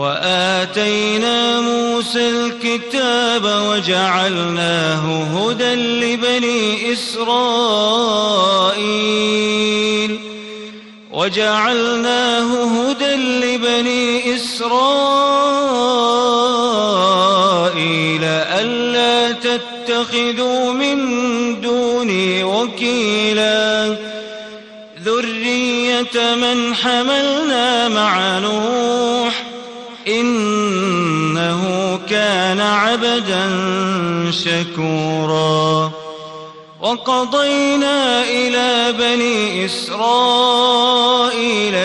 [0.00, 7.30] وآتينا موسى الكتاب وجعلناه هدى لبني إسرائيل.
[11.12, 14.64] وجعلناه هدى لبني إسرائيل
[18.24, 20.98] ألا تتخذوا من
[21.60, 23.96] دوني وكيلا.
[25.04, 28.79] ذرية من حملنا مع نوح
[33.20, 35.92] عبدا شكورا.
[36.80, 41.10] وقضينا إلى بني إسرائيل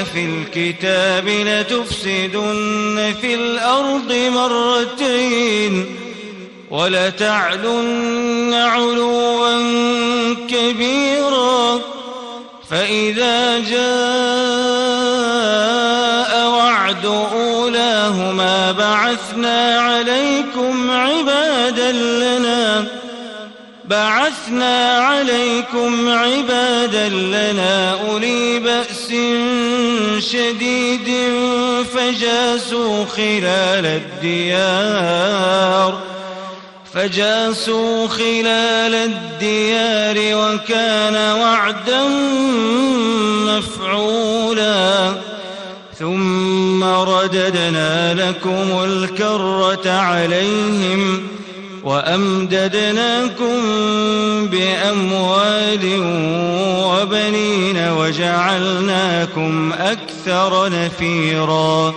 [0.06, 5.96] في الكتاب لتفسدن في الأرض مرتين
[6.72, 9.64] ولتعلن علوا
[10.50, 11.80] كبيرا.
[12.70, 13.76] فإذا جاء
[16.50, 19.80] وعد أولاهما بعثنا
[23.90, 29.08] بعثنا عليكم عبادا لنا أولي بأس
[30.32, 31.10] شديد
[31.96, 36.00] فجاسوا خلال الديار
[36.94, 42.08] فجاسوا خلال الديار وكان وعدا
[43.58, 45.14] مفعولا
[46.00, 51.35] ثم رددنا لكم الكرة عليهم
[51.86, 53.58] وأمددناكم
[54.48, 56.00] بأموال
[56.86, 61.94] وبنين وجعلناكم أكثر نفيرا.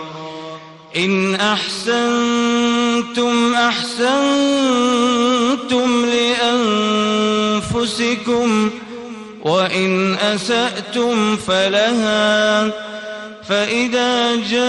[0.96, 2.74] إن أحسنتم
[3.54, 4.18] أحسنتم
[7.66, 8.70] لأنفسكم
[9.44, 12.70] وإن أسأتم فلها
[13.48, 14.68] فإذا جاء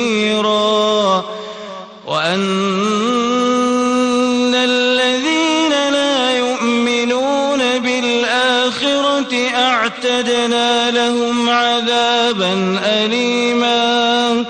[10.11, 14.45] أعتدنا لهم عذابا أليما.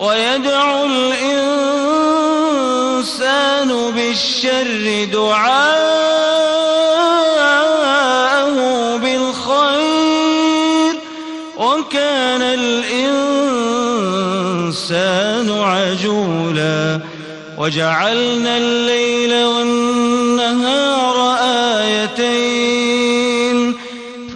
[0.00, 1.50] ويدعو الإنسان
[3.96, 5.76] بالشر دعاءه
[8.96, 10.94] بالخير.
[11.58, 13.18] وكان الإنسان
[15.50, 17.00] عجولا.
[17.58, 19.83] وجعلنا الليل والنهار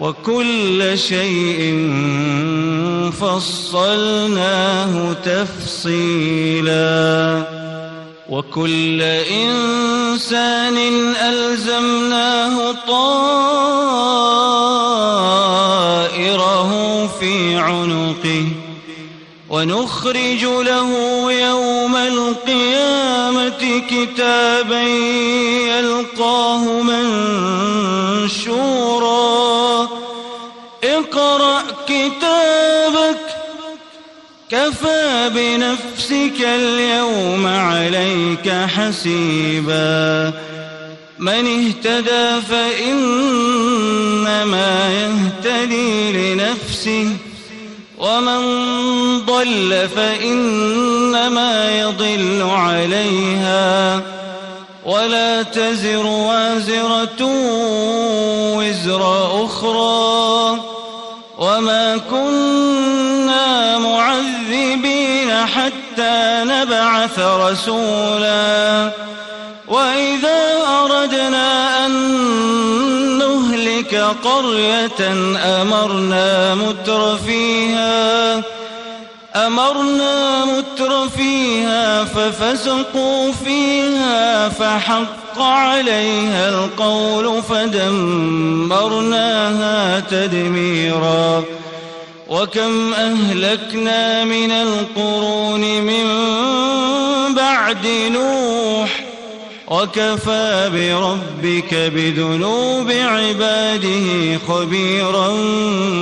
[0.00, 1.90] وكل شيء
[3.20, 6.78] فصلناه تفصيلا.
[8.28, 10.76] وكل إنسان
[11.16, 13.48] ألزمناه طائره
[17.20, 18.44] في عنقه.
[19.50, 20.90] ونخرج له
[21.32, 24.82] يوم القيامة كتابا
[25.68, 26.82] يلقاه
[36.38, 40.32] لنفسك اليوم عليك حسيبا.
[41.18, 43.20] من اهتدى فإنما
[44.92, 47.16] يهتدي لنفسه
[47.98, 48.40] ومن
[49.26, 54.02] ضل فإنما يضل عليها.
[54.84, 57.22] ولا تزر وازرة
[67.50, 68.90] رسولا
[69.68, 70.40] وإذا
[70.84, 71.92] أردنا أن
[73.18, 75.12] نهلك قرية
[75.62, 78.42] أمرنا متر فيها
[79.36, 88.90] أمرنا متر فيها ففسقوا فيها فحق عليها القول فدمرناها
[90.00, 91.44] تدميرا.
[92.28, 96.06] وكم أهلكنا من القرون من
[97.34, 98.90] بعد نوح
[99.68, 105.28] وكفى بربك بذنوب عباده خبيرا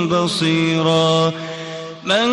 [0.05, 1.33] بصيرا.
[2.03, 2.25] من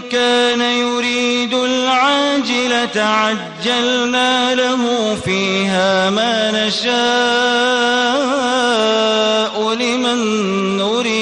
[0.00, 6.92] كان يريد العاجلة عجلنا له فيها ما نشاء
[9.74, 10.18] لمن
[10.76, 11.21] نريد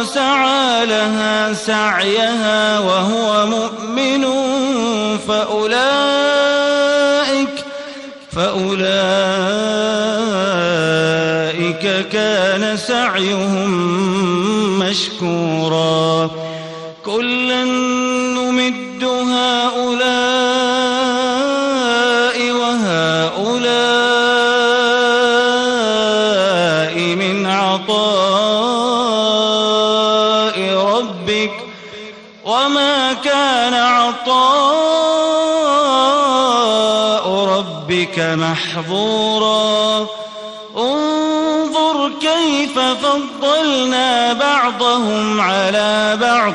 [0.00, 4.26] وسعى لها سعيها وهو مؤمن
[5.28, 5.88] فأولئك
[8.32, 8.78] فأولئك
[12.12, 13.70] كان سعيهم
[14.78, 16.30] مشكورا
[17.04, 17.64] كلا
[45.40, 46.54] على بعض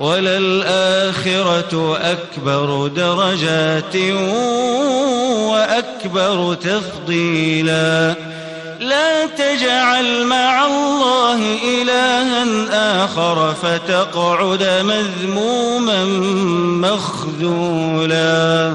[0.00, 3.96] وللآخرة أكبر درجات
[5.50, 8.14] وأكبر تفضيلا.
[8.80, 16.04] لا تجعل مع الله إلها آخر فتقعد مذموما
[16.88, 18.74] مخذولا.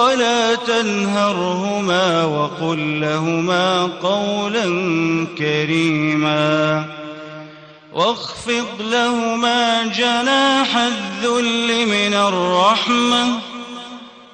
[0.00, 4.66] ولا تنهرهما وقل لهما قولا
[5.38, 6.84] كريما
[7.92, 13.26] واخفض لهما جناح الذل من الرحمة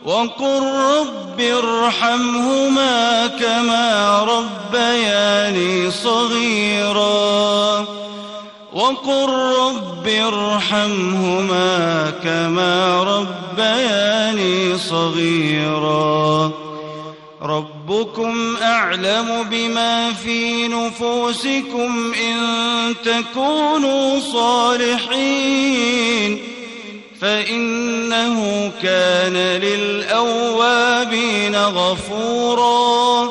[0.05, 7.85] وقل رب ارحمهما كما ربياني صغيرا
[8.77, 9.29] وقل
[9.59, 16.51] رب ارحمهما كما ربياني صغيرا.
[17.43, 22.37] ربكم أعلم بما في نفوسكم إن
[23.05, 26.39] تكونوا صالحين.
[27.21, 33.31] فإنه كان للأوابين غفورا.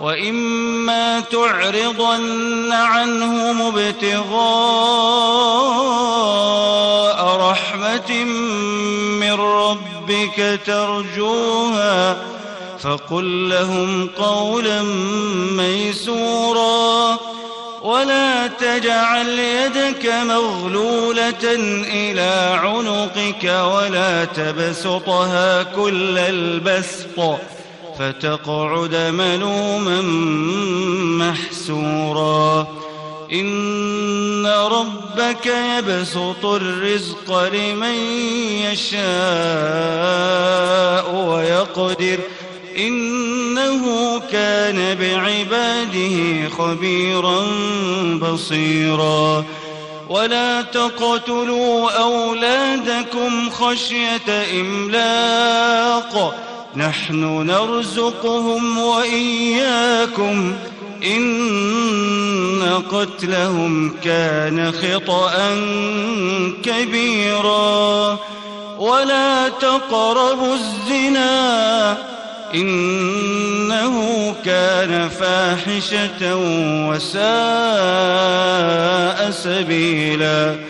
[0.00, 4.30] وإما تعرضن عنهم ابتغاء
[7.50, 8.24] رحمة
[9.20, 12.16] من ربك ترجوها
[12.78, 14.82] فقل لهم قولا
[15.52, 17.18] ميسورا
[17.82, 21.54] ولا تجعل يدك مغلولة
[21.92, 27.40] إلى عنقك ولا تبسطها كل البسط
[28.00, 30.02] فتقعد ملوما
[31.26, 32.66] محسورا.
[33.32, 37.94] إن ربك يبسط الرزق لمن
[38.72, 39.00] يشاء
[41.14, 42.18] ويقدر.
[42.78, 47.46] إنه كان بعباده خبيرا
[48.22, 49.44] بصيرا.
[50.08, 56.34] ولا تقتلوا أولادكم خشية إملاق.
[56.76, 60.54] نحن نرزقهم وإياكم
[61.04, 65.32] إن قتلهم كان خطأ
[66.62, 68.18] كبيرا
[68.78, 71.96] ولا تقربوا الزنا
[72.54, 76.36] إنه كان فاحشة
[76.90, 77.30] وساء
[79.30, 80.69] سبيلا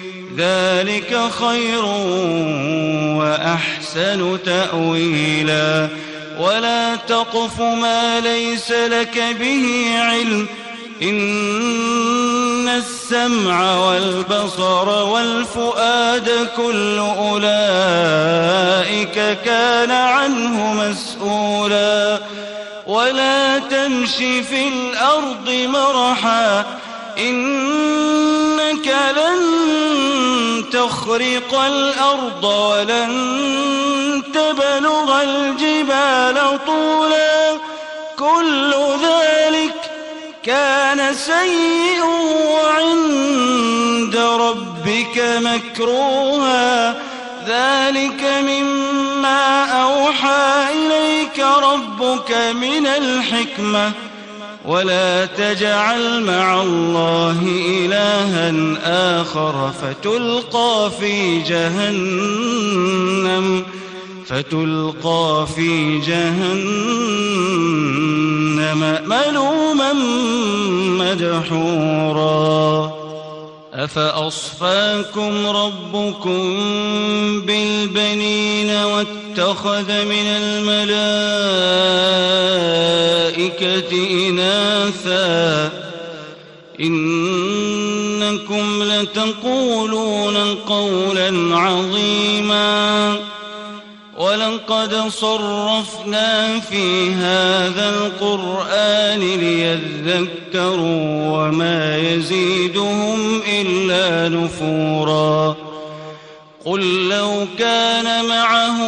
[0.37, 1.85] ذلك خير
[3.17, 5.87] وأحسن تأويلا.
[6.39, 10.47] ولا تقف ما ليس لك به علم.
[11.01, 18.33] إن السمع والبصر والفؤاد كل أولئك
[19.45, 22.19] كان عنه مسؤولا.
[22.87, 26.65] ولا تمش في الأرض مرحا.
[27.17, 29.40] إنك لن
[31.01, 37.57] تخرق الأرض ولن تبلغ الجبال طولا.
[38.19, 39.91] كل ذلك
[40.43, 42.03] كان سيء
[42.77, 46.89] عند ربك مكروها.
[47.47, 53.91] ذلك مما أوحى إليك ربك من الحكمة.
[54.65, 58.53] ولا تجعل مع الله إلها
[59.21, 62.71] آخر فتلقى في جهنم
[64.27, 67.11] فتلقى في جهنم
[69.05, 69.93] ملوما
[70.99, 72.91] مدحورا.
[73.73, 76.41] أفأصفاكم ربكم
[77.45, 78.69] بالبنين
[79.37, 80.91] واتخذ من الملائكة
[84.29, 85.71] إناثا.
[86.79, 93.15] إنكم لتقولون قولا عظيما.
[94.17, 105.55] ولقد صرفنا في هذا القرآن ليذكروا وما يزيدهم إلا نفورا.
[106.65, 108.81] قل لو كان معه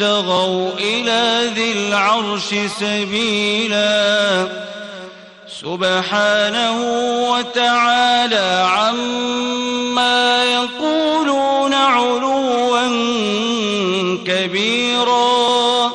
[0.00, 4.48] لابتغوا إلى ذي العرش سبيلاً.
[5.60, 6.76] سبحانه
[7.30, 12.80] وتعالى عما يقولون علوا
[14.26, 15.92] كبيرا.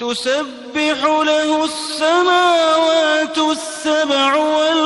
[0.00, 4.77] تسبح له السماوات السبع والأرض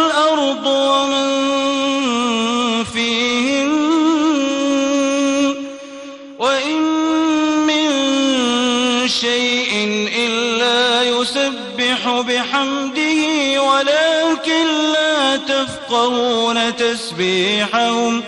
[15.92, 18.22] تفقهون تسبيحهم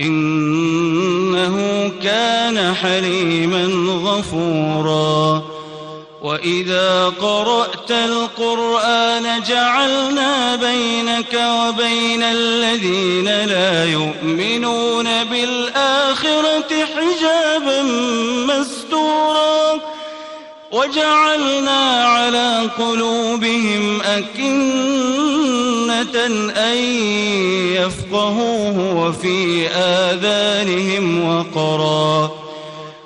[0.00, 1.56] إنه
[2.02, 3.64] كان حليما
[4.04, 5.42] غفورا.
[6.22, 17.82] وإذا قرأت القرآن جعلنا بينك وبين الذين لا يؤمنون بالآخرة حجابا
[18.48, 19.80] مستورا.
[20.72, 25.29] وجعلنا على قلوبهم أكنة
[26.56, 26.76] أن
[27.74, 32.30] يفقهوه وفي آذانهم وقرا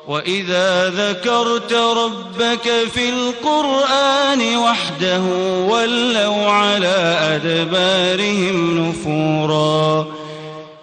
[0.09, 5.23] وإذا ذكرت ربك في القرآن وحده
[5.69, 10.07] ولوا على أدبارهم نفورا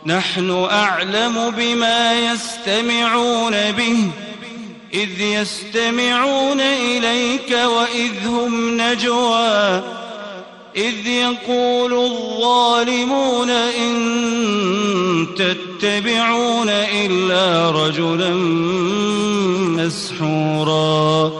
[0.05, 3.97] نحن أعلم بما يستمعون به
[4.93, 9.81] إذ يستمعون إليك وإذ هم نجوى
[10.75, 18.29] إذ يقول الظالمون إن تتبعون إلا رجلا
[19.77, 21.31] مسحورا.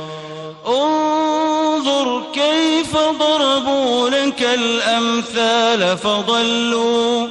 [0.68, 7.28] انظر كيف ضربوا لك الأمثال فضلوا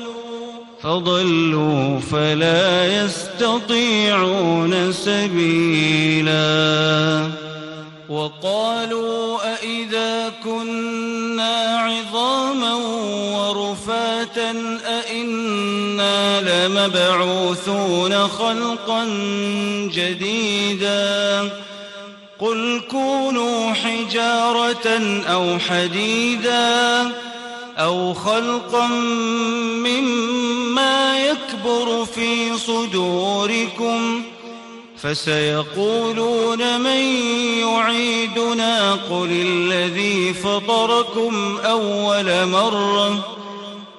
[0.83, 6.41] فضلوا فلا يستطيعون سبيلا.
[8.09, 9.50] وقالوا
[16.81, 19.05] أئنا لمبعوثون خلقا
[19.95, 21.51] جديدا
[22.39, 24.89] قل كونوا حجارة
[25.27, 27.11] أو حديدا
[27.79, 28.87] أو خلقا
[29.87, 34.23] مما يكبر في صدوركم
[34.97, 37.01] فسيقولون من
[37.61, 43.40] يعيدنا قل الذي فطركم أول مرة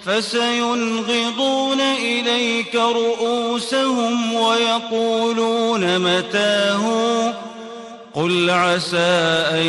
[0.05, 7.33] فسينغضون إليك رؤوسهم ويقولون متاه
[8.13, 8.97] قل عسى
[9.51, 9.67] أن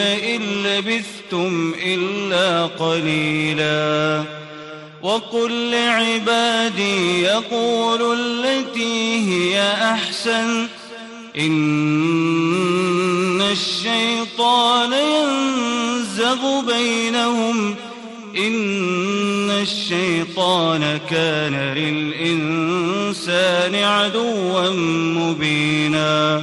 [0.00, 4.24] إن لبثتم إلا قليلا
[5.02, 10.66] وقل لعبادي يقولوا التي هي أحسن.
[11.38, 17.74] إن الشيطان ينزغ بينهم.
[18.36, 24.70] إن الشيطان كان للإنسان عدوا
[25.18, 26.42] مبينا.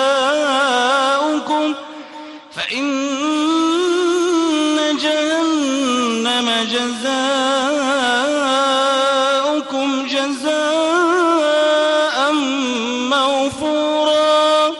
[13.41, 14.71] موفورا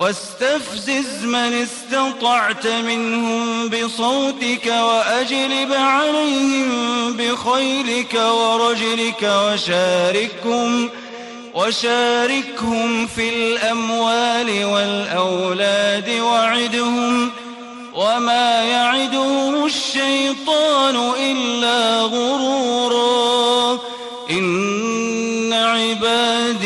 [0.00, 10.90] واستفزز من استطعت منهم بصوتك وأجلب عليهم بخيلك ورجلك وشاركهم
[11.54, 17.30] وشاركهم في الأموال والأولاد وعدهم.
[17.94, 23.78] وما يعدهم الشيطان إلا غرورا.
[24.30, 26.65] إن عبادي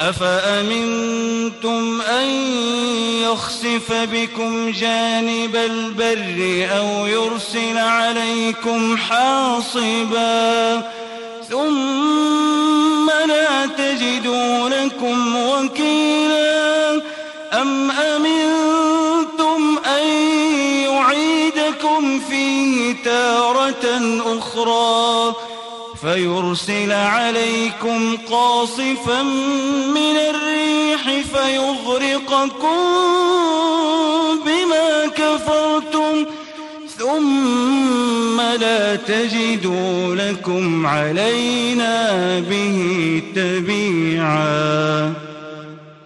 [0.00, 2.28] أفأمنتم أن
[3.22, 10.82] يخسف بكم جانب البر أو يرسل عليكم حاصبا
[11.50, 16.92] ثم لا تجدوا لكم وكيلا
[17.52, 20.08] أم أمنتم أن
[20.84, 24.00] يعيدكم فيه تارة
[24.38, 25.34] أخرى
[26.00, 29.22] فيرسل عليكم قاصفا
[29.94, 31.02] من الريح
[31.34, 32.78] فيغرقكم
[34.46, 36.26] بما كفرتم
[36.98, 45.27] ثم لا تجدوا لكم علينا به تبيعا.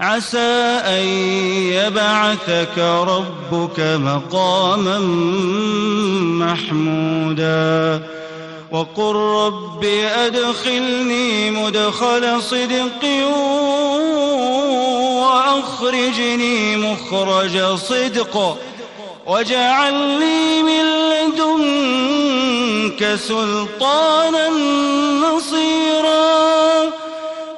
[0.00, 1.04] عسى أن
[1.72, 4.98] يبعثك ربك مقاما
[6.46, 8.02] محمودا
[8.72, 9.84] وقل رب
[10.24, 13.04] أدخلني مدخل صدق
[15.18, 18.58] وأخرجني مخرج صدق
[19.26, 24.48] واجعل لي من لدنك سلطانا
[25.20, 26.98] نصيرا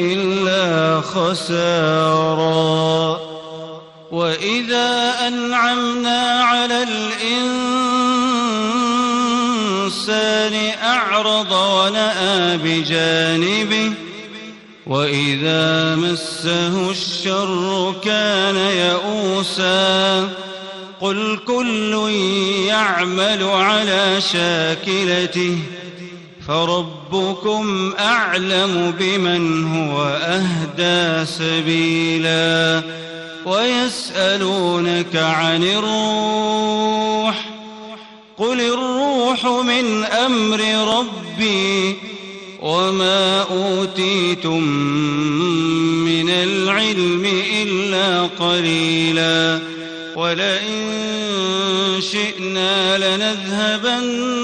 [0.00, 2.44] إلا خسارا.
[4.10, 7.34] وإذا أنعمنا على الإنسان
[10.82, 13.92] أعرض ونأى بجانبه
[14.86, 20.28] وإذا مسه الشر كان يئوسا.
[21.00, 22.10] قل كل
[22.68, 25.58] يعمل على شاكلته
[27.14, 32.82] فربكم أعلم بمن هو أهدى سبيلا
[33.46, 37.48] ويسألونك عن الروح
[38.38, 40.60] قل الروح من أمر
[40.98, 41.96] ربي
[42.62, 44.62] وما أوتيتم
[46.04, 47.26] من العلم
[47.62, 49.58] إلا قليلا
[50.16, 50.84] ولئن
[52.00, 54.43] شئنا لنذهبن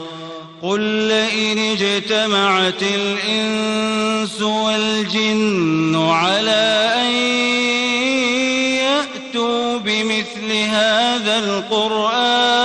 [0.63, 7.11] قل لئن اجتمعت الإنس والجن على أن
[8.77, 12.61] يأتوا بمثل هذا القرآن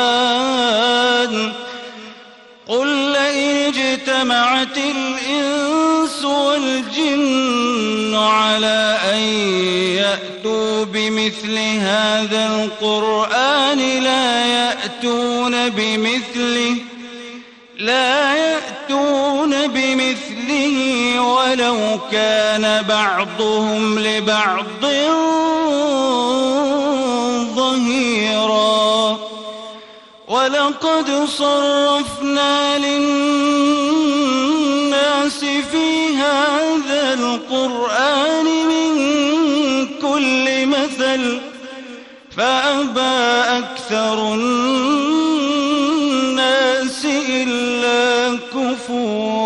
[2.69, 9.19] قل لئن اجتمعت الإنس والجن على أن
[9.97, 13.66] يأتوا بمثل هذا القرآن
[22.07, 24.85] ولو كان بعضهم لبعض
[27.57, 29.19] ظهيرا.
[30.29, 33.85] ولقد صرفنا للناس
[35.45, 38.97] في هذا القرآن من
[40.03, 41.41] كل مثل
[42.37, 43.17] فأبى
[43.59, 45.07] أكثر الناس
[47.29, 49.46] إلا كفورا.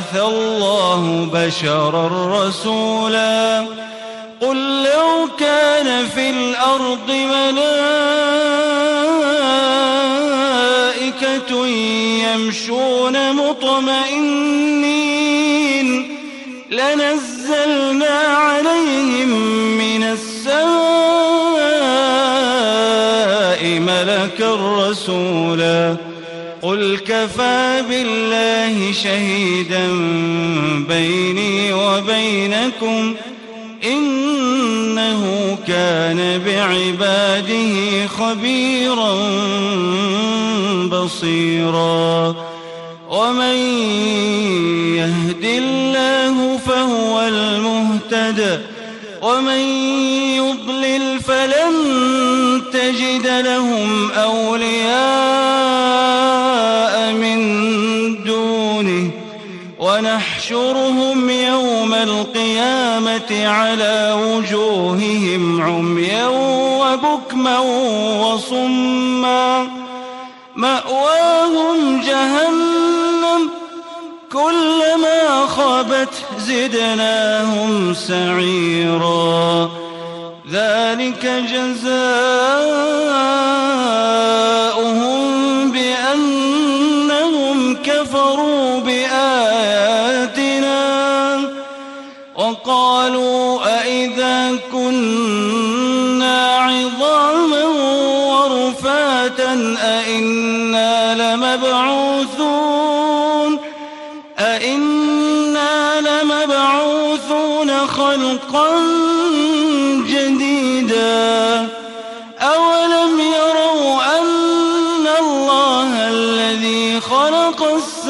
[0.00, 2.08] أبعث الله بشرا
[2.44, 3.66] رسولا
[4.40, 7.66] قل لو كان في الأرض ملائكة
[12.24, 14.09] يمشون مطمئنين
[27.20, 29.88] قل كفى بالله شهيدا
[30.88, 33.14] بيني وبينكم
[33.84, 39.14] إنه كان بعباده خبيرا
[40.86, 42.36] بصيرا.
[43.10, 43.56] ومن
[44.96, 48.60] يهد الله فهو المهتد.
[49.22, 49.60] ومن
[50.36, 51.74] يضلل فلن
[52.72, 55.29] تجد لهم أولياء.
[63.46, 66.26] على وجوههم عميا
[66.80, 67.58] وبكما
[68.24, 69.68] وصما.
[70.56, 73.50] مأواهم جهنم
[74.32, 79.70] كلما خابت زدناهم سعيرا.
[80.52, 82.70] ذلك جزاؤهم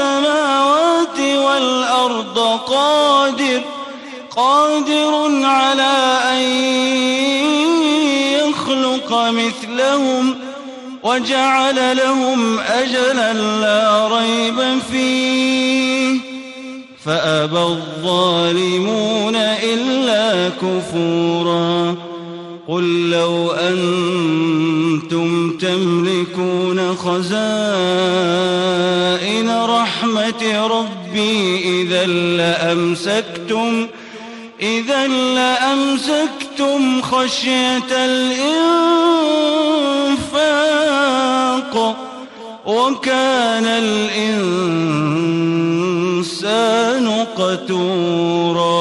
[0.00, 3.60] السماوات والأرض قادر
[4.36, 6.42] قادر على أن
[8.48, 10.34] يخلق مثلهم
[11.02, 16.18] وجعل لهم أجلا لا ريب فيه.
[17.04, 21.96] فأبى الظالمون إلا كفورا.
[22.68, 23.90] قل لو أنتم
[25.58, 28.40] تملكون خزائن
[30.10, 33.86] رحمة ربي إذا لأمسكتم
[34.60, 38.56] إذا لأمسكتم خشية الإنفاق
[42.66, 44.26] وكان الإنسان
[47.36, 48.80] قتورا.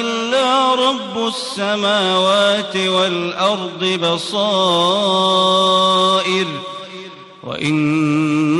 [0.00, 4.46] إلا رب السماوات والأرض بصائر
[7.44, 8.59] وإني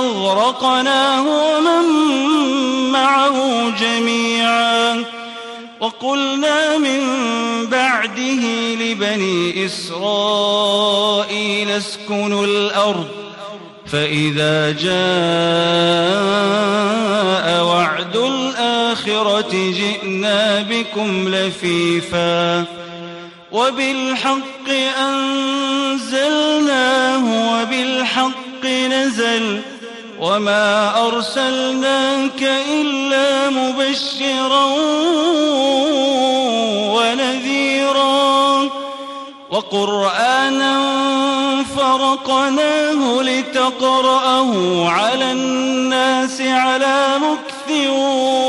[0.00, 1.84] الأرض فأغرقناه ومن
[2.92, 5.04] معه جميعا
[5.80, 7.00] وقلنا من
[7.66, 8.42] بعده
[8.80, 10.90] لبني إسرائيل
[11.70, 13.08] اسكنوا الأرض
[13.86, 14.90] فإذا جاء
[17.64, 22.64] وعد الآخرة جئنا بكم لفيفا
[23.52, 26.50] وبالحق أنزلناه
[27.52, 29.60] وبالحق نزل
[30.20, 32.42] وما أرسلناك
[32.72, 34.64] إلا مبشرا
[36.94, 38.68] ونذيرا
[39.50, 40.80] وقرآنا
[41.76, 44.52] فرقناه لتقرأه
[44.88, 47.70] على الناس على مكث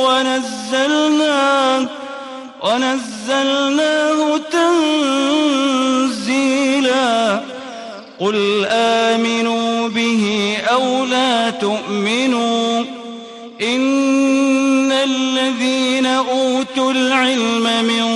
[0.06, 1.88] ونزلناه
[2.64, 4.38] ونزلناه
[6.12, 7.42] تنزيلا
[8.20, 9.61] قل آمنوا
[17.22, 18.08] العلم من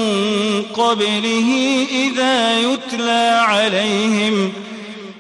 [0.74, 1.50] قبله
[1.92, 4.54] إذا يتلى عليهم.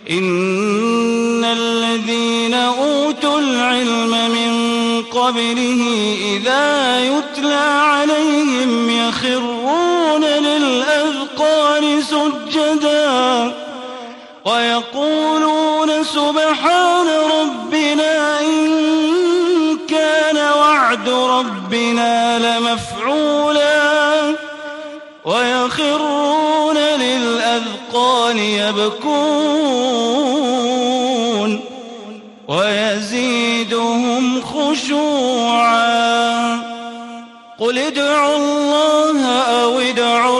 [0.09, 4.53] إن الذين أوتوا العلم من
[5.03, 5.81] قبله
[6.21, 13.53] إذا يتلى عليهم يخرون للأذقان سجدا
[14.45, 16.84] ويقولون سبحان
[28.69, 29.75] يبكون
[32.47, 35.95] ويزيدهم خشوعا.
[37.59, 40.39] قل ادعوا الله أو ادعوا